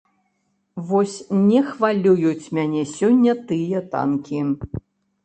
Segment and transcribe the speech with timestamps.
[0.91, 1.17] Вось
[1.49, 4.39] не хвалююць мяне сёння тыя танкі.